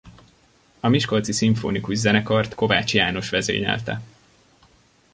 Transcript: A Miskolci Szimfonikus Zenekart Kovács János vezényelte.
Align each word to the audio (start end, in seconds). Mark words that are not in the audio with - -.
A 0.79 0.87
Miskolci 0.87 1.31
Szimfonikus 1.31 1.97
Zenekart 1.97 2.55
Kovács 2.55 2.93
János 2.93 3.29
vezényelte. 3.29 4.01